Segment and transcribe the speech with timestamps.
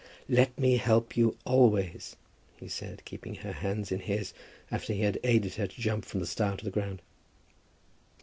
[0.29, 2.15] "Let me help you always,"
[2.57, 4.33] he said, keeping her hands in his
[4.71, 7.03] after he had aided her to jump from the stile to the ground.